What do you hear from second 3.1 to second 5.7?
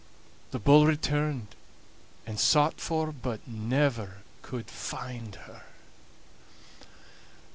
but never could find her.